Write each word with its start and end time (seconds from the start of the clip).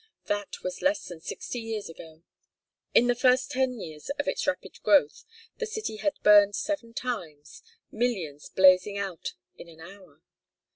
That 0.25 0.63
was 0.63 0.81
less 0.81 1.05
than 1.07 1.21
sixty 1.21 1.59
years 1.59 1.87
ago. 1.87 2.23
In 2.95 3.05
the 3.05 3.13
first 3.13 3.51
ten 3.51 3.79
years 3.79 4.09
of 4.17 4.27
its 4.27 4.47
rapid 4.47 4.81
growth 4.81 5.25
the 5.59 5.67
city 5.67 5.97
had 5.97 6.19
burned 6.23 6.55
seven 6.55 6.91
times, 6.95 7.61
millions 7.91 8.49
blazing 8.49 8.97
out 8.97 9.35
in 9.59 9.69
an 9.69 9.79
hour. 9.79 10.23